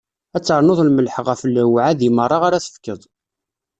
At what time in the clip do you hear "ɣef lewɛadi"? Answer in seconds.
1.27-2.09